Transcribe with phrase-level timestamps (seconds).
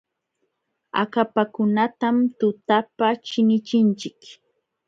[1.01, 4.19] Akapakunatam tutapa chinichinchik.